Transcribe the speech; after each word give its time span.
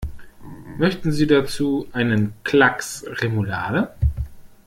Möchten 0.79 1.11
Sie 1.11 1.27
dazu 1.27 1.85
einen 1.93 2.33
Klacks 2.43 3.05
Remoulade? 3.07 3.93